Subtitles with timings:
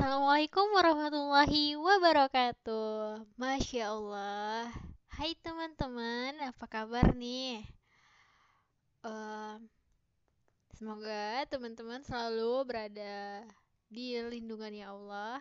[0.00, 3.20] Assalamualaikum warahmatullahi wabarakatuh.
[3.36, 4.72] Masya Allah.
[5.12, 7.60] Hai teman-teman, apa kabar nih?
[9.04, 9.60] Uh,
[10.72, 13.44] semoga teman-teman selalu berada
[13.92, 15.36] di lindungannya Allah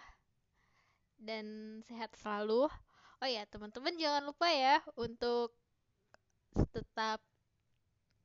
[1.15, 2.67] dan sehat selalu.
[3.23, 5.55] Oh ya, teman-teman jangan lupa ya untuk
[6.75, 7.23] tetap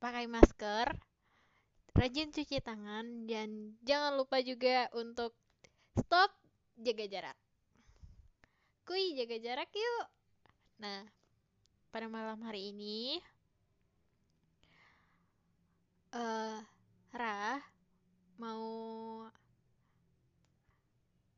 [0.02, 0.98] pakai masker,
[1.94, 5.30] rajin cuci tangan, dan jangan lupa juga untuk
[5.94, 6.34] Stop,
[6.74, 7.38] jaga jarak.
[8.82, 10.06] Kuy, jaga jarak yuk.
[10.82, 11.06] Nah,
[11.94, 13.22] pada malam hari ini,
[16.10, 16.58] uh,
[17.14, 17.62] Ra
[18.42, 18.66] mau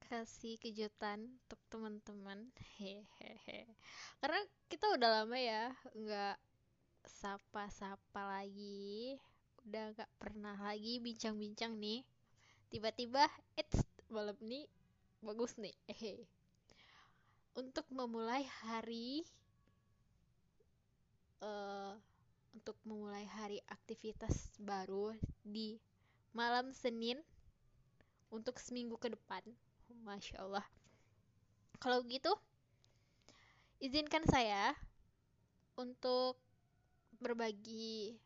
[0.08, 2.48] kasih kejutan untuk teman-teman.
[2.80, 3.68] Hehehe.
[4.24, 4.40] Karena
[4.72, 6.36] kita udah lama ya nggak
[7.04, 9.20] sapa-sapa lagi,
[9.68, 12.00] udah nggak pernah lagi bincang-bincang nih.
[12.66, 13.85] Tiba-tiba, it's
[14.16, 14.64] malam ini
[15.20, 15.76] bagus nih.
[15.92, 16.24] Eh
[17.52, 19.24] untuk memulai hari
[21.44, 21.92] uh,
[22.56, 25.12] untuk memulai hari aktivitas baru
[25.44, 25.76] di
[26.32, 27.20] malam Senin
[28.32, 29.44] untuk seminggu ke depan.
[30.04, 30.64] Masya Allah.
[31.76, 32.32] Kalau gitu
[33.84, 34.72] izinkan saya
[35.76, 36.40] untuk
[37.20, 38.16] berbagi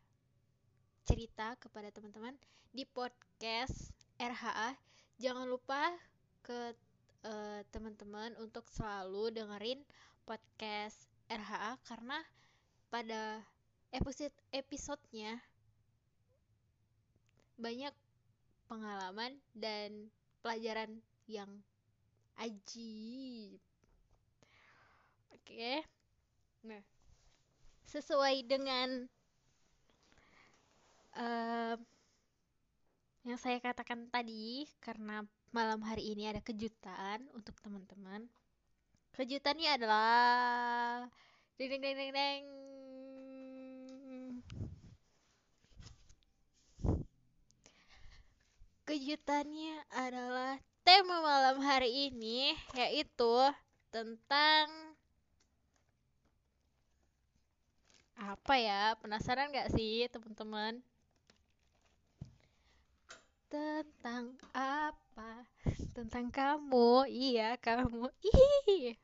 [1.02, 2.38] cerita kepada teman-teman
[2.70, 3.90] di podcast
[4.22, 4.89] RHA
[5.20, 5.92] jangan lupa
[6.40, 6.72] ke
[7.28, 9.84] uh, teman-teman untuk selalu dengerin
[10.24, 10.96] podcast
[11.28, 12.24] RHA karena
[12.88, 13.44] pada
[13.92, 15.36] episode episodenya
[17.60, 17.92] banyak
[18.64, 20.08] pengalaman dan
[20.40, 21.52] pelajaran yang
[22.40, 23.60] ajib.
[25.36, 25.84] Oke.
[26.64, 26.80] Nah,
[27.84, 29.04] sesuai dengan
[31.12, 31.76] uh,
[33.20, 35.20] yang saya katakan tadi karena
[35.52, 38.24] malam hari ini ada kejutan untuk teman-teman.
[39.12, 41.04] Kejutannya adalah
[41.60, 42.42] ding ding ding ding ding.
[48.88, 53.36] Kejutannya adalah tema malam hari ini yaitu
[53.92, 54.66] tentang
[58.16, 58.96] apa ya?
[58.96, 60.80] Penasaran gak sih teman-teman?
[63.50, 65.42] Tentang apa?
[65.90, 67.10] Tentang kamu.
[67.10, 68.06] Iya, kamu.
[68.22, 68.94] Ih.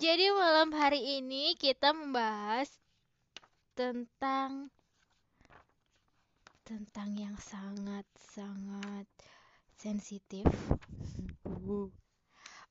[0.00, 2.72] Jadi malam hari ini kita membahas
[3.76, 4.72] tentang
[6.64, 9.04] tentang yang sangat-sangat
[9.76, 10.48] sensitif.
[11.44, 11.92] Uh.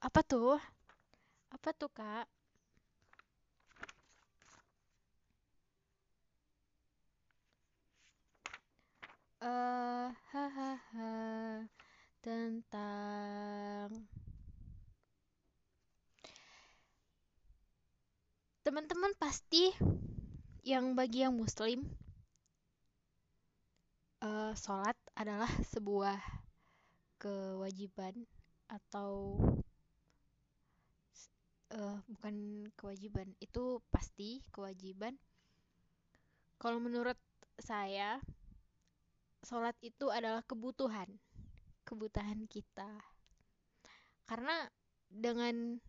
[0.01, 0.57] Apa tuh?
[1.53, 2.25] Apa tuh, Kak?
[9.41, 11.13] Hahaha
[12.22, 13.90] tentang
[18.62, 19.74] teman-teman pasti
[20.62, 21.90] yang bagi yang muslim
[24.22, 26.22] uh, sholat adalah sebuah
[27.18, 28.13] kewajiban
[28.69, 29.41] atau
[31.74, 35.18] uh, bukan kewajiban itu pasti kewajiban.
[36.62, 37.18] Kalau menurut
[37.57, 38.22] saya
[39.41, 41.09] sholat itu adalah kebutuhan
[41.85, 42.88] kebutuhan kita.
[44.24, 44.69] Karena
[45.12, 45.81] dengan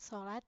[0.00, 0.40] sholat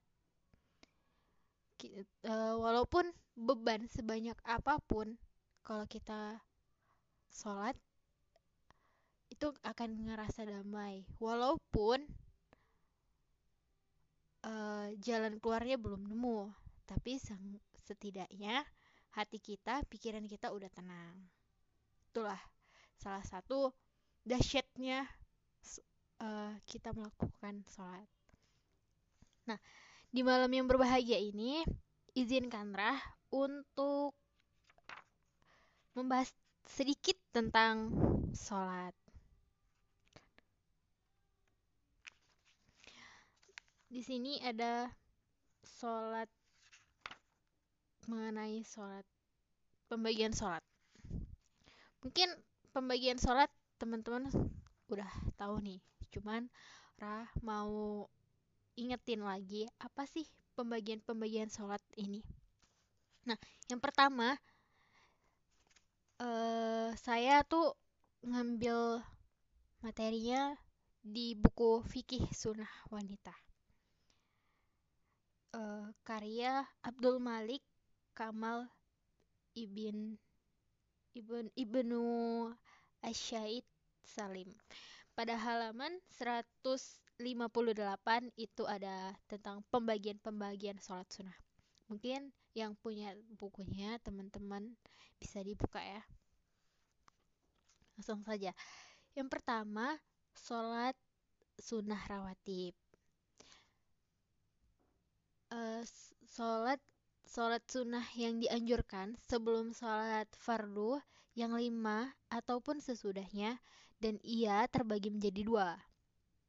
[2.25, 5.19] uh, walaupun beban sebanyak apa pun
[5.61, 6.41] kalau kita
[7.29, 7.77] sholat
[9.29, 11.05] itu akan ngerasa damai.
[11.21, 12.07] Walaupun
[14.47, 16.49] uh, jalan keluarnya belum nemu
[16.85, 17.17] tapi
[17.81, 18.61] setidaknya
[19.17, 21.17] hati kita pikiran kita udah tenang
[22.15, 22.39] itulah
[22.95, 23.75] salah satu
[24.23, 25.03] dahsyatnya
[26.23, 28.07] uh, kita melakukan sholat.
[29.51, 29.59] Nah,
[30.07, 31.59] di malam yang berbahagia ini,
[32.15, 32.95] izinkan Rah
[33.35, 34.15] untuk
[35.91, 36.31] membahas
[36.63, 37.91] sedikit tentang
[38.31, 38.95] sholat.
[43.91, 44.87] Di sini ada
[45.67, 46.31] sholat
[48.07, 49.03] mengenai sholat,
[49.91, 50.64] pembagian sholat
[52.05, 52.29] mungkin
[52.69, 53.49] pembagian sholat
[53.81, 54.29] teman-teman
[54.93, 55.09] udah
[55.41, 55.81] tahu nih
[56.13, 56.45] cuman
[56.95, 58.07] Rah mau
[58.79, 60.23] ingetin lagi apa sih
[60.55, 62.23] pembagian-pembagian sholat ini?
[63.27, 63.35] Nah
[63.67, 64.39] yang pertama
[66.23, 67.75] uh, saya tuh
[68.23, 69.03] ngambil
[69.83, 70.55] materinya
[71.03, 73.35] di buku fikih sunnah wanita.
[75.51, 77.63] Uh, karya Abdul Malik
[78.15, 78.71] Kamal
[79.55, 80.15] Ibn
[81.15, 82.03] Ibn Ibnu
[82.99, 83.63] Asyaid
[84.03, 84.51] Salim.
[85.15, 87.15] pada halaman 158
[88.35, 91.39] itu ada tentang pembagian-pembagian sholat sunnah.
[91.87, 94.75] Mungkin yang punya bukunya teman-teman
[95.15, 96.03] bisa dibuka ya.
[97.95, 98.51] Langsung saja.
[99.15, 99.95] Yang pertama,
[100.35, 100.99] sholat
[101.55, 102.75] sunnah rawatib.
[105.47, 105.79] Uh,
[106.27, 106.83] sholat
[107.25, 111.01] sholat sunnah yang dianjurkan sebelum sholat fardu
[111.35, 113.59] yang lima ataupun sesudahnya
[113.99, 115.75] dan ia terbagi menjadi dua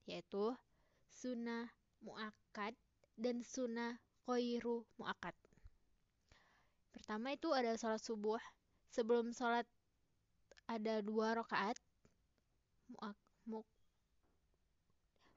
[0.07, 0.55] yaitu
[1.11, 1.67] sunnah
[2.05, 2.77] muakkad
[3.19, 5.35] dan sunnah koiru muakkad.
[6.95, 8.39] Pertama itu ada sholat subuh
[8.93, 9.67] sebelum sholat
[10.71, 11.79] ada dua rakaat
[12.91, 13.63] muak, mu,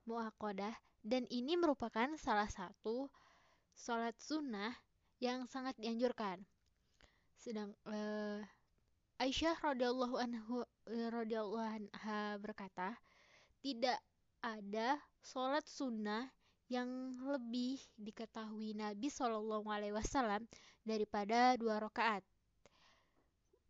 [0.06, 3.10] muakodah dan ini merupakan salah satu
[3.74, 4.76] sholat sunnah
[5.20, 6.44] yang sangat dianjurkan.
[7.36, 8.40] Sedang uh,
[9.20, 12.96] Aisyah radhiyallahu anhu radhiyallahu anha berkata,
[13.60, 14.00] tidak
[14.40, 16.32] ada sholat sunnah
[16.72, 16.88] yang
[17.28, 20.48] lebih diketahui Nabi Shallallahu Alaihi Wasallam
[20.88, 22.24] daripada dua rakaat,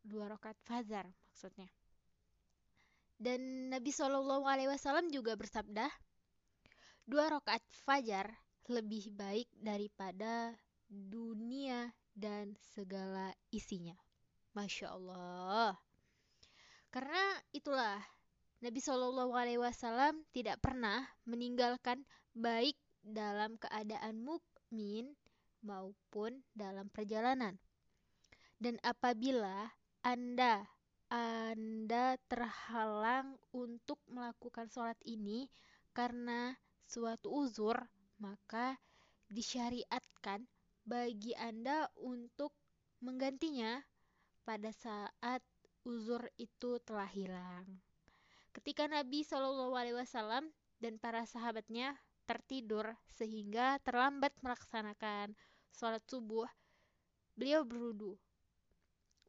[0.05, 1.71] dua rakaat fajar maksudnya.
[3.17, 5.89] Dan Nabi Shallallahu Alaihi Wasallam juga bersabda,
[7.09, 8.29] dua rakaat fajar
[8.69, 10.53] lebih baik daripada
[10.89, 13.95] dunia dan segala isinya.
[14.57, 15.77] Masya Allah.
[16.89, 18.01] Karena itulah
[18.59, 22.03] Nabi Shallallahu Alaihi Wasallam tidak pernah meninggalkan
[22.33, 22.75] baik
[23.05, 25.13] dalam keadaan mukmin
[25.63, 27.55] maupun dalam perjalanan.
[28.59, 29.71] Dan apabila
[30.03, 30.67] Anda
[31.07, 35.47] Anda terhalang untuk melakukan sholat ini
[35.95, 36.53] karena
[36.85, 37.79] suatu uzur,
[38.21, 38.77] maka
[39.31, 40.45] disyariatkan
[40.89, 42.49] bagi Anda untuk
[43.05, 43.77] menggantinya
[44.41, 45.45] pada saat
[45.85, 47.77] uzur itu telah hilang.
[48.49, 50.49] Ketika Nabi Shallallahu Alaihi Wasallam
[50.81, 51.93] dan para sahabatnya
[52.25, 55.37] tertidur sehingga terlambat melaksanakan
[55.69, 56.49] sholat subuh,
[57.37, 58.17] beliau berudu.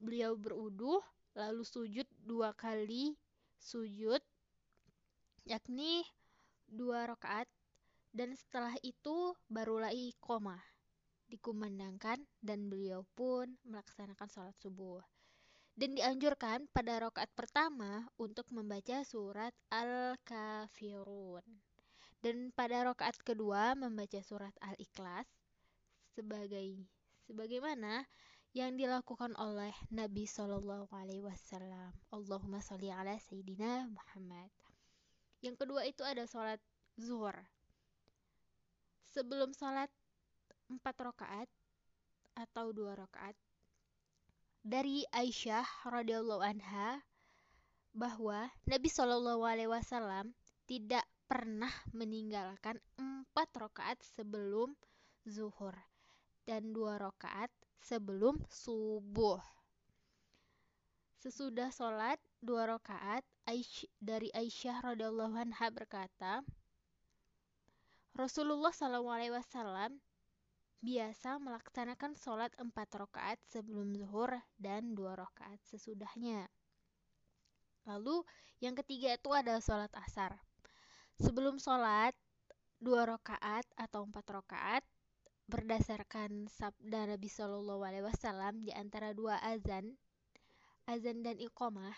[0.01, 1.05] Beliau berudu
[1.37, 3.21] lalu sujud dua kali
[3.61, 4.25] sujud,
[5.45, 6.09] yakni
[6.65, 7.45] dua rakaat,
[8.17, 9.93] dan setelah itu barulah
[10.25, 10.70] koma
[11.31, 15.00] dikumandangkan dan beliau pun melaksanakan sholat subuh.
[15.79, 21.47] Dan dianjurkan pada rokaat pertama untuk membaca surat Al-Kafirun.
[22.21, 25.25] Dan pada rokaat kedua membaca surat Al-Ikhlas
[26.12, 26.85] sebagai
[27.25, 28.05] sebagaimana
[28.50, 31.94] yang dilakukan oleh Nabi Shallallahu Alaihi Wasallam.
[32.11, 34.50] Allahumma sholli ala Sayyidina Muhammad.
[35.38, 36.59] Yang kedua itu ada sholat
[36.99, 37.33] zuhur.
[39.15, 39.88] Sebelum sholat
[40.71, 41.51] empat rakaat
[42.39, 43.35] atau dua rakaat
[44.63, 47.03] dari Aisyah radhiyallahu anha
[47.91, 50.31] bahwa Nabi Shallallahu alaihi wasallam
[50.71, 54.79] tidak pernah meninggalkan empat rakaat sebelum
[55.27, 55.75] zuhur
[56.47, 57.51] dan dua rakaat
[57.83, 59.41] sebelum subuh.
[61.21, 63.25] Sesudah sholat dua rakaat,
[64.01, 66.41] dari Aisyah radhiyallahu anha berkata,
[68.15, 70.01] Rasulullah Shallallahu alaihi wasallam
[70.81, 76.49] biasa melaksanakan sholat empat rakaat sebelum zuhur dan dua rakaat sesudahnya.
[77.85, 78.25] Lalu
[78.64, 80.40] yang ketiga itu ada sholat asar.
[81.21, 82.16] Sebelum sholat
[82.81, 84.85] dua rakaat atau empat rakaat
[85.52, 90.00] berdasarkan sabda Nabi Shallallahu Alaihi Wasallam di antara dua azan,
[90.88, 91.93] azan dan iqomah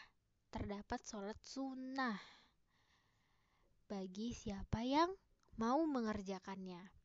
[0.50, 2.18] terdapat sholat sunnah
[3.92, 5.12] bagi siapa yang
[5.60, 7.01] mau mengerjakannya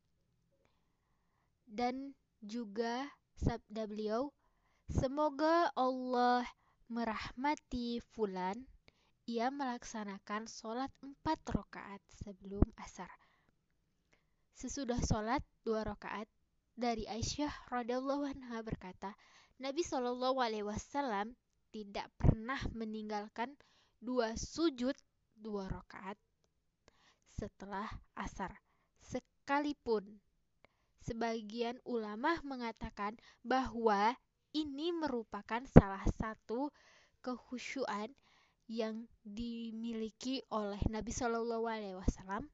[1.67, 4.31] dan juga sabda beliau,
[4.87, 6.47] semoga Allah
[6.87, 8.55] merahmati fulan,
[9.27, 13.11] ia melaksanakan sholat empat rakaat sebelum asar.
[14.55, 16.25] Sesudah sholat dua rakaat,
[16.73, 19.13] dari Aisyah radhiallahu anha berkata,
[19.59, 21.35] Nabi Shallallahu alaihi wasallam
[21.73, 23.53] tidak pernah meninggalkan
[23.99, 24.93] dua sujud
[25.33, 26.17] dua rakaat
[27.37, 27.85] setelah
[28.17, 28.49] asar
[29.01, 30.21] sekalipun
[31.07, 34.19] Sebagian ulama mengatakan bahwa
[34.51, 36.67] ini merupakan salah satu
[37.23, 38.11] kehusyuan
[38.67, 42.51] yang dimiliki oleh Nabi Shallallahu Alaihi Wasallam,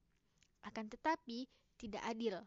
[0.70, 1.50] akan tetapi
[1.82, 2.46] tidak adil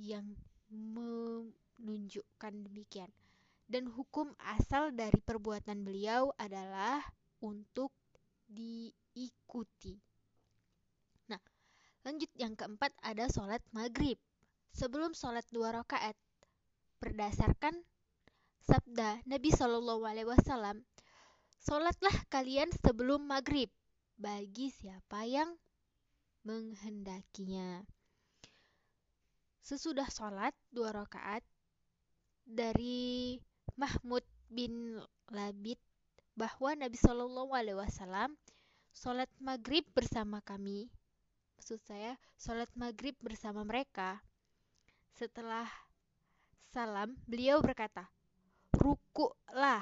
[0.00, 0.32] yang
[0.72, 3.12] menunjukkan demikian.
[3.68, 7.04] Dan hukum asal dari perbuatan beliau adalah
[7.44, 7.92] untuk
[8.48, 10.00] diikuti.
[11.28, 11.42] Nah,
[12.00, 14.16] lanjut yang keempat ada sholat maghrib
[14.72, 16.16] sebelum sholat dua rakaat.
[16.96, 17.76] Berdasarkan
[18.64, 20.82] sabda Nabi Shallallahu Alaihi Wasallam,
[21.60, 23.68] sholatlah kalian sebelum maghrib
[24.16, 25.54] bagi siapa yang
[26.42, 27.84] menghendakinya.
[29.60, 31.44] Sesudah sholat dua rakaat
[32.46, 33.36] dari
[33.74, 35.02] Mahmud bin
[35.34, 35.78] Labid
[36.38, 38.38] bahwa Nabi Shallallahu Alaihi Wasallam
[38.94, 40.88] sholat maghrib bersama kami.
[41.58, 44.22] Maksud saya sholat maghrib bersama mereka.
[45.16, 45.64] Setelah
[46.76, 48.04] salam, beliau berkata,
[48.76, 49.80] Rukuklah,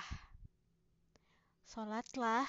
[1.67, 2.47] sholatlah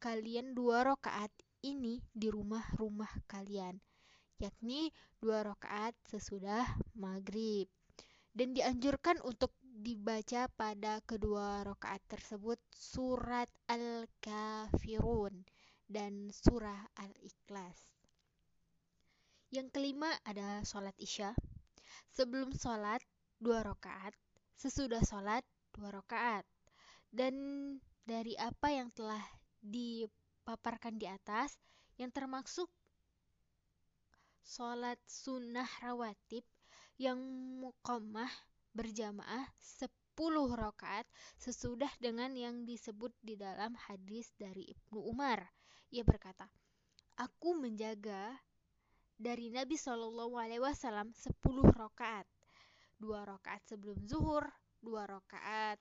[0.00, 1.28] kalian dua rakaat
[1.60, 3.76] ini di rumah-rumah kalian,
[4.40, 4.88] yakni
[5.20, 6.64] dua rakaat sesudah
[6.96, 7.68] maghrib.
[8.32, 15.44] Dan dianjurkan untuk dibaca pada kedua rakaat tersebut surat Al-Kafirun
[15.92, 17.76] dan surah Al-Ikhlas.
[19.52, 21.36] Yang kelima ada sholat isya.
[22.14, 23.02] Sebelum sholat
[23.38, 24.14] dua rakaat,
[24.56, 25.42] sesudah sholat
[25.74, 26.46] dua rakaat.
[27.14, 27.34] Dan
[28.04, 29.22] dari apa yang telah
[29.62, 31.56] dipaparkan di atas,
[31.96, 32.66] yang termasuk
[34.44, 36.44] sholat sunnah rawatib
[37.00, 37.16] yang
[37.58, 38.30] muqammah
[38.76, 39.90] berjamaah 10
[40.54, 41.06] rakaat
[41.40, 45.42] sesudah dengan yang disebut di dalam hadis dari Ibnu Umar.
[45.90, 46.46] Ia berkata,
[47.18, 48.38] "Aku menjaga
[49.14, 51.30] dari Nabi Shallallahu alaihi wasallam 10
[51.74, 52.26] rakaat.
[52.98, 54.46] Dua rakaat sebelum zuhur,
[54.82, 55.78] dua rakaat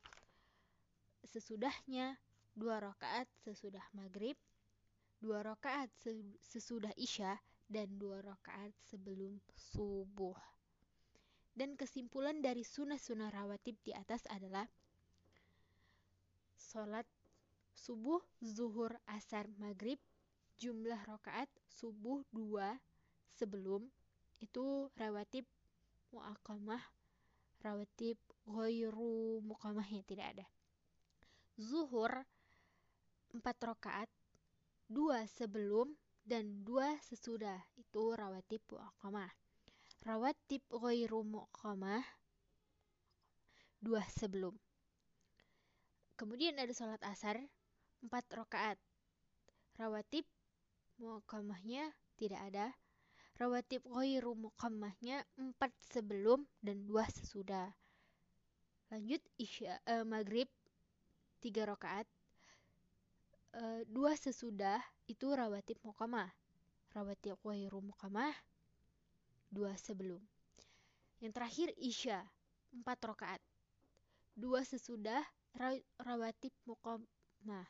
[1.23, 2.17] sesudahnya,
[2.53, 4.35] dua rakaat sesudah maghrib,
[5.17, 5.89] dua rakaat
[6.41, 10.35] sesudah isya, dan dua rakaat sebelum subuh.
[11.53, 14.65] Dan kesimpulan dari sunnah-sunnah rawatib di atas adalah
[16.57, 17.05] sholat
[17.77, 20.01] subuh, zuhur, asar, maghrib,
[20.57, 22.77] jumlah rakaat subuh dua
[23.35, 23.85] sebelum
[24.39, 25.47] itu rawatib
[26.13, 26.81] muakamah,
[27.63, 30.45] rawatib ghairu muqamahnya tidak ada.
[31.57, 32.25] Zuhur
[33.33, 34.09] empat rakaat,
[34.85, 39.31] dua sebelum dan dua sesudah itu rawatib muakamah
[40.03, 42.03] rawatib ghairu muqamah
[43.79, 44.51] dua sebelum.
[46.19, 47.39] Kemudian ada sholat asar
[48.03, 48.75] empat rakaat.
[49.79, 50.27] Rawatib
[50.99, 52.75] muqamahnya tidak ada.
[53.33, 57.73] Rawatib ghairu muqamahnya empat sebelum dan dua sesudah.
[58.93, 60.45] Lanjut isya uh, maghrib
[61.41, 62.05] tiga rakaat.
[63.53, 66.29] Uh, dua sesudah itu rawatib muqamah.
[66.93, 68.33] Rawatib ghairu muqamah
[69.53, 70.21] dua sebelum.
[71.21, 72.19] Yang terakhir Isya,
[72.73, 73.41] empat rakaat.
[74.33, 75.21] Dua sesudah
[76.01, 77.69] rawatib muqamah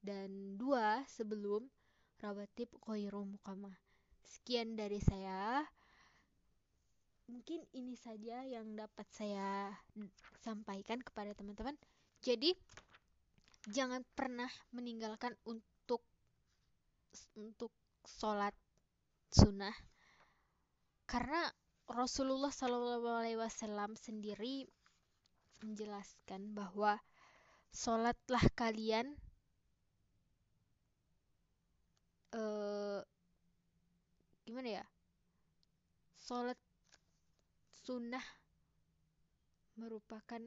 [0.00, 1.68] dan dua sebelum
[2.24, 3.89] rawatib ghairu muqamah.
[4.24, 5.64] Sekian dari saya.
[7.30, 9.70] Mungkin ini saja yang dapat saya
[10.42, 11.78] sampaikan kepada teman-teman.
[12.20, 12.52] Jadi
[13.70, 16.02] jangan pernah meninggalkan untuk
[17.36, 17.70] untuk
[18.06, 18.54] sholat
[19.30, 19.74] sunnah
[21.10, 21.50] karena
[21.90, 24.62] Rasulullah Shallallahu Alaihi Wasallam sendiri
[25.58, 27.02] menjelaskan bahwa
[27.74, 29.18] sholatlah kalian
[32.30, 33.02] uh,
[34.50, 34.84] gimana ya
[36.18, 36.58] sholat
[37.86, 38.22] sunnah
[39.78, 40.42] merupakan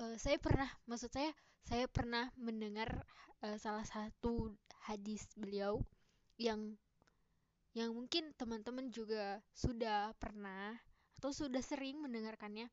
[0.00, 3.04] uh, saya pernah maksud saya saya pernah mendengar
[3.44, 4.56] uh, salah satu
[4.88, 5.84] hadis beliau
[6.40, 6.78] yang
[7.76, 10.72] yang mungkin teman-teman juga sudah pernah
[11.20, 12.72] atau sudah sering mendengarkannya.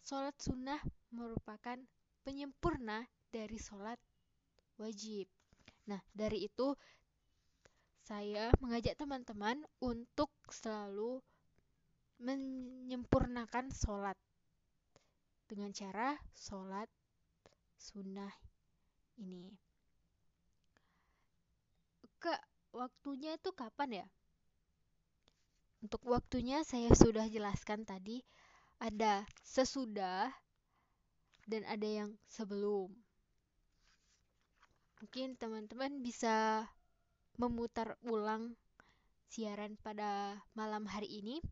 [0.00, 0.80] Sholat sunnah
[1.12, 1.76] merupakan
[2.24, 4.00] penyempurna dari sholat
[4.80, 5.28] wajib.
[5.84, 6.72] Nah, dari itu
[8.04, 11.24] saya mengajak teman-teman untuk selalu
[12.20, 14.16] menyempurnakan sholat
[15.48, 16.84] dengan cara sholat
[17.80, 18.28] sunnah
[19.16, 19.56] ini.
[22.20, 22.36] Ke
[22.76, 24.06] waktunya itu kapan ya?
[25.80, 28.20] Untuk waktunya saya sudah jelaskan tadi
[28.80, 30.28] ada sesudah
[31.48, 32.92] dan ada yang sebelum.
[35.00, 36.64] Mungkin teman-teman bisa
[37.40, 38.54] memutar ulang
[39.28, 41.42] siaran pada malam hari ini.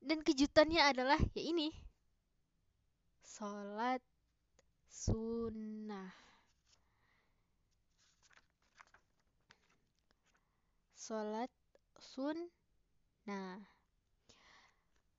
[0.00, 1.74] Dan kejutannya adalah ya ini.
[3.20, 4.00] Salat
[4.86, 6.26] sunnah.
[11.06, 11.46] sholat
[12.02, 13.62] sunnah.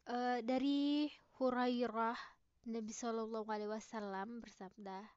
[0.03, 1.07] Uh, dari
[1.39, 2.19] Hurairah
[2.67, 5.07] Nabi Shallallahu Alaihi Wasallam bersabda,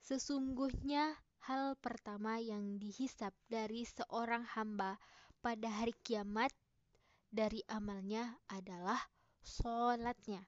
[0.00, 1.12] sesungguhnya
[1.44, 4.96] hal pertama yang dihisap dari seorang hamba
[5.44, 6.48] pada hari kiamat
[7.28, 8.96] dari amalnya adalah
[9.44, 10.40] sholatnya.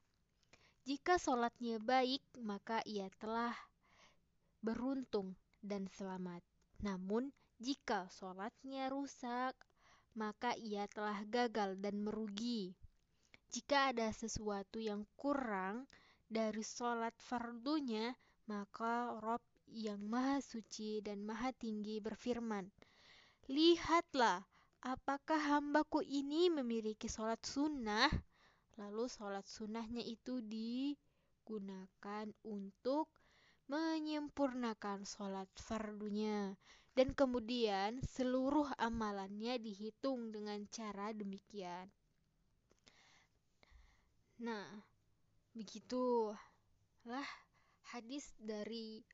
[0.89, 3.53] Jika sholatnya baik, maka ia telah
[4.65, 6.41] beruntung dan selamat.
[6.81, 7.29] Namun,
[7.61, 9.53] jika sholatnya rusak,
[10.17, 12.73] maka ia telah gagal dan merugi.
[13.53, 15.85] Jika ada sesuatu yang kurang
[16.33, 18.17] dari sholat fardunya,
[18.49, 22.71] maka Rob yang maha suci dan maha tinggi berfirman,
[23.47, 24.43] Lihatlah,
[24.83, 28.11] apakah hambaku ini memiliki sholat sunnah?
[28.77, 33.09] Lalu sholat sunnahnya itu digunakan untuk
[33.67, 36.55] menyempurnakan sholat fardunya.
[36.97, 41.93] Dan kemudian seluruh amalannya dihitung dengan cara demikian.
[44.41, 44.65] Nah,
[45.53, 47.29] begitulah
[47.93, 49.05] hadis dari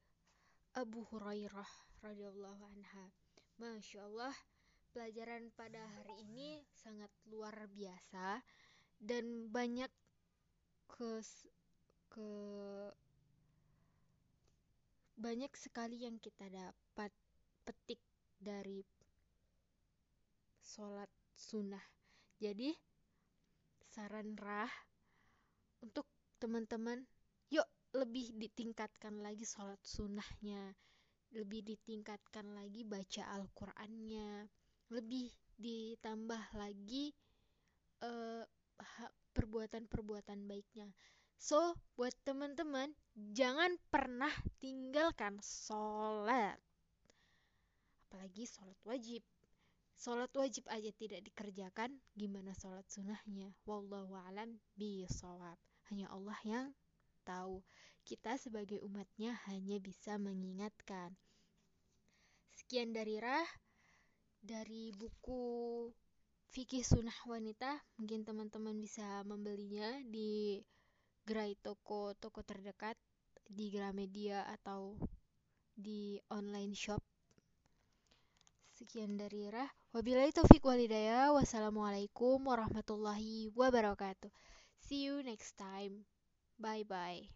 [0.73, 1.69] Abu Hurairah
[2.01, 3.13] radhiyallahu anha.
[3.61, 4.33] Masya Allah,
[4.97, 8.41] pelajaran pada hari ini sangat luar biasa
[8.97, 9.93] dan banyak
[10.89, 11.21] ke
[12.09, 12.31] ke
[15.21, 17.13] banyak sekali yang kita dapat
[17.69, 18.01] petik
[18.41, 18.81] dari
[20.65, 21.85] sholat sunnah.
[22.41, 22.73] Jadi
[23.93, 24.73] saran rah
[25.85, 26.09] untuk
[26.41, 27.05] teman-teman,
[27.53, 30.73] yuk lebih ditingkatkan lagi sholat sunnahnya
[31.33, 34.53] lebih ditingkatkan lagi baca Al-Qur'annya,
[34.93, 37.13] lebih ditambah lagi
[38.05, 38.45] eh,
[39.33, 40.93] perbuatan-perbuatan baiknya.
[41.41, 42.95] So, buat teman-teman,
[43.35, 44.31] jangan pernah
[44.63, 46.61] tinggalkan sholat.
[48.07, 49.25] Apalagi sholat wajib.
[49.99, 53.51] Sholat wajib aja tidak dikerjakan, gimana sholat sunnahnya?
[53.67, 55.59] Wallahu alam bisawab.
[55.91, 56.67] Hanya Allah yang
[57.23, 57.63] tahu.
[58.03, 61.15] Kita sebagai umatnya hanya bisa mengingatkan.
[62.51, 63.47] Sekian dari Rah,
[64.43, 65.89] dari buku
[66.53, 67.81] Fikih Sunnah Wanita.
[67.97, 70.61] Mungkin teman-teman bisa membelinya di
[71.23, 72.99] gerai toko-toko terdekat,
[73.47, 74.99] di Gramedia atau
[75.73, 77.01] di online shop.
[78.73, 79.71] Sekian dari Rah.
[79.95, 81.31] Wabillahi taufik walidaya.
[81.33, 84.33] Wassalamualaikum warahmatullahi wabarakatuh.
[84.83, 86.12] See you next time.
[86.63, 87.29] Bye bye.